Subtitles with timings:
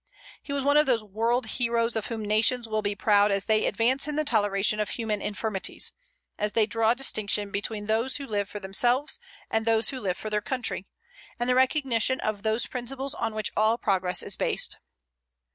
[0.41, 3.67] He was one of those world heroes of whom nations will be proud as they
[3.67, 5.91] advance in the toleration of human infirmities,
[6.39, 9.19] as they draw distinction between those who live for themselves
[9.51, 10.87] and those who live for their country,
[11.39, 14.79] and the recognition of those principles on which all progress is based.